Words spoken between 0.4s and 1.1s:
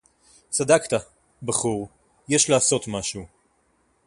צָדַקְתָּ,